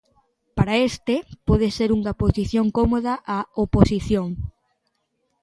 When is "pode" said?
1.47-1.67